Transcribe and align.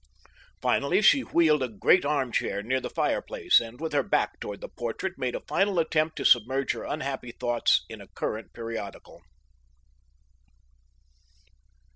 Finally 0.63 0.99
she 1.03 1.21
wheeled 1.21 1.61
a 1.61 1.67
great 1.67 2.03
armchair 2.03 2.63
near 2.63 2.81
the 2.81 2.89
fireplace, 2.89 3.59
and 3.59 3.79
with 3.79 3.93
her 3.93 4.01
back 4.01 4.39
toward 4.39 4.59
the 4.59 4.67
portrait 4.67 5.13
made 5.15 5.35
a 5.35 5.41
final 5.41 5.77
attempt 5.77 6.15
to 6.15 6.25
submerge 6.25 6.71
her 6.71 6.83
unhappy 6.85 7.31
thoughts 7.31 7.85
in 7.87 8.01
a 8.01 8.07
current 8.07 8.51
periodical. 8.51 9.21